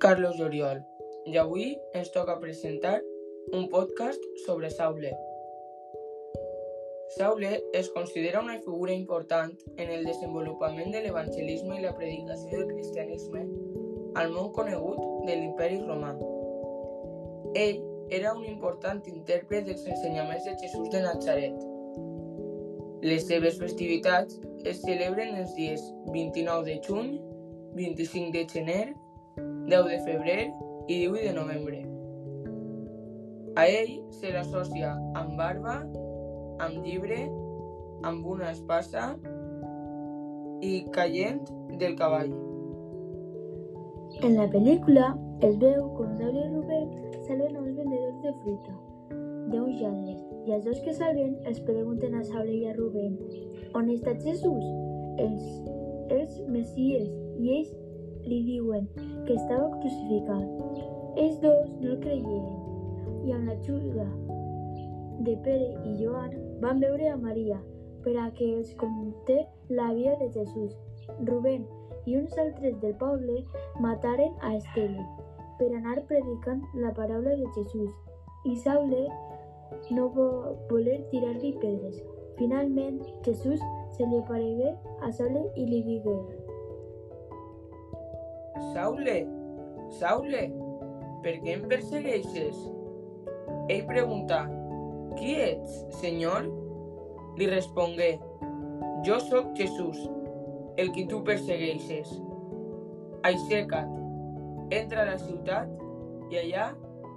Carlos 0.00 0.40
Oriol 0.40 0.78
i 1.28 1.36
avui 1.40 1.66
ens 1.94 2.08
toca 2.12 2.38
presentar 2.40 2.94
un 3.56 3.68
podcast 3.72 4.22
sobre 4.46 4.70
Saule. 4.70 5.12
Saule 7.16 7.50
es 7.72 7.90
considera 7.90 8.40
una 8.40 8.58
figura 8.58 8.92
important 8.92 9.52
en 9.76 9.90
el 9.90 10.04
desenvolupament 10.08 10.92
de 10.92 11.02
l'evangelisme 11.04 11.78
i 11.78 11.84
la 11.84 11.94
predicació 11.96 12.62
del 12.62 12.72
cristianisme 12.72 13.46
al 14.20 14.32
món 14.34 14.50
conegut 14.56 15.00
de 15.28 15.36
l'imperi 15.36 15.80
romà. 15.84 16.12
Ell 17.64 17.80
era 18.20 18.34
un 18.34 18.44
important 18.44 19.04
intèrpret 19.14 19.68
dels 19.68 19.86
ensenyaments 19.86 20.48
de 20.48 20.56
Jesús 20.64 20.88
de 20.90 21.04
Nazaret. 21.06 21.60
Les 23.06 23.28
seves 23.28 23.60
festivitats 23.60 24.40
es 24.64 24.80
celebren 24.84 25.36
els 25.44 25.54
dies 25.56 25.84
29 26.12 26.66
de 26.66 26.80
juny, 26.88 27.12
25 27.80 28.32
de 28.32 28.46
gener, 28.52 28.94
10 29.66 29.88
de 29.88 29.98
febrer 30.04 30.52
i 30.88 31.06
18 31.06 31.24
de 31.28 31.32
novembre. 31.32 31.78
A 33.56 33.64
ell 33.66 33.94
se 34.12 34.32
l'associa 34.34 34.92
amb 35.16 35.32
barba, 35.40 35.78
amb 36.60 36.84
llibre, 36.84 37.22
amb 38.04 38.26
una 38.26 38.52
espasa 38.52 39.06
i 40.60 40.84
caient 40.92 41.40
del 41.80 41.96
cavall. 41.96 42.32
En 44.20 44.36
la 44.36 44.46
pel·lícula 44.52 45.14
es 45.46 45.56
veu 45.64 45.88
com 45.96 46.16
Saul 46.20 46.36
i 46.36 46.46
Rubén 46.52 46.88
salven 47.26 47.56
a 47.56 47.64
uns 47.64 47.76
vendedors 47.80 48.22
de 48.24 48.32
fruita 48.42 48.76
d'uns 49.50 49.80
lladres 49.80 50.20
i 50.46 50.56
els 50.56 50.64
dos 50.66 50.80
que 50.84 50.92
salven 50.94 51.36
els 51.48 51.60
pregunten 51.64 52.16
a 52.18 52.24
Saul 52.28 52.50
i 52.52 52.66
a 52.68 52.74
Rubén 52.76 53.16
on 53.78 53.88
està 53.94 54.12
Jesús, 54.20 54.66
els, 55.22 55.46
els 56.14 56.40
messies, 56.48 57.08
i 57.40 57.54
ells 57.58 57.70
li 58.26 58.40
diuen 58.46 58.88
que 59.26 59.36
estava 59.36 59.70
crucificat. 59.80 60.46
Ells 61.16 61.38
dos 61.42 61.70
no 61.80 61.94
el 61.94 62.00
creien 62.04 62.60
i 63.26 63.34
amb 63.36 63.48
l'ajuda 63.48 64.06
de 65.26 65.34
Pere 65.44 65.72
i 65.90 65.96
Joan 66.00 66.36
van 66.62 66.80
veure 66.80 67.10
a 67.10 67.16
Maria 67.20 67.58
per 68.04 68.14
a 68.20 68.28
que 68.36 68.46
els 68.58 68.70
conté 68.80 69.42
la 69.68 69.90
vida 69.96 70.16
de 70.20 70.30
Jesús. 70.36 70.76
Rubén 71.28 71.66
i 72.06 72.16
uns 72.16 72.36
altres 72.38 72.78
del 72.80 72.94
poble 73.00 73.42
mataren 73.84 74.32
a 74.40 74.54
Esteve 74.56 75.04
per 75.58 75.68
anar 75.76 75.98
predicant 76.08 76.62
la 76.84 76.94
paraula 76.96 77.34
de 77.36 77.48
Jesús 77.56 77.90
i 78.48 78.56
Saule 78.62 79.02
no 79.96 80.08
va 80.14 80.30
voler 80.70 80.96
tirar-li 81.10 81.52
pedres. 81.60 82.00
Finalment, 82.38 83.00
Jesús 83.26 83.60
se 83.96 84.06
li 84.06 84.20
aparegué 84.20 84.74
a 85.02 85.10
Saule 85.12 85.46
i 85.56 85.66
li 85.68 85.82
digué 85.86 86.16
Saule, 88.72 89.16
Saule, 89.98 90.42
per 91.24 91.36
què 91.42 91.56
em 91.56 91.66
persegueixes? 91.68 92.58
Ell 93.70 93.84
preguntà, 93.88 94.44
qui 95.18 95.36
ets, 95.42 95.80
senyor? 96.00 96.48
Li 97.38 97.46
respongué, 97.50 98.12
jo 99.06 99.16
sóc 99.28 99.54
Jesús, 99.56 100.00
el 100.76 100.92
que 100.96 101.06
tu 101.10 101.22
persegueixes. 101.24 102.12
Aixeca't, 103.26 103.96
entra 104.74 105.04
a 105.04 105.10
la 105.12 105.18
ciutat 105.20 105.72
i 106.30 106.40
allà 106.40 106.70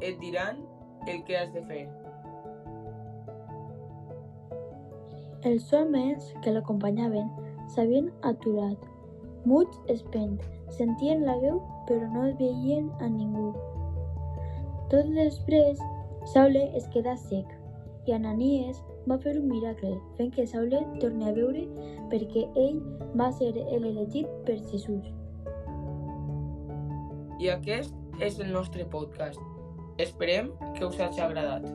et 0.00 0.18
diran 0.22 0.62
el 1.08 1.22
que 1.26 1.38
has 1.38 1.52
de 1.54 1.62
fer. 1.68 1.84
Els 5.44 5.72
homes 5.76 6.30
que 6.40 6.52
l'acompanyaven 6.54 7.26
s'havien 7.74 8.06
aturat. 8.24 8.80
Muts 9.44 9.76
espent, 9.92 10.38
sentien 10.72 11.26
la 11.26 11.34
veu 11.42 11.58
però 11.88 12.08
no 12.14 12.30
veien 12.38 12.88
a 13.04 13.10
ningú. 13.12 13.50
Tot 14.88 15.10
després, 15.12 15.82
Saule 16.32 16.64
es 16.78 16.88
quedà 16.94 17.12
sec 17.20 17.50
i 18.08 18.14
Ananies 18.16 18.80
va 19.08 19.18
fer 19.20 19.34
un 19.36 19.50
miracle 19.50 19.92
fent 20.16 20.32
que 20.32 20.46
Saule 20.48 20.80
torni 21.02 21.28
a 21.28 21.34
veure 21.36 21.66
perquè 22.12 22.46
ell 22.64 22.80
va 23.20 23.30
ser 23.36 23.52
elegit 23.66 24.30
per 24.48 24.56
Jesús. 24.72 25.12
I 27.36 27.52
aquest 27.52 28.22
és 28.24 28.40
el 28.40 28.52
nostre 28.52 28.88
podcast. 28.88 29.40
Esperem 30.00 30.54
que 30.78 30.86
us 30.86 30.96
hagi 31.00 31.20
agradat. 31.20 31.68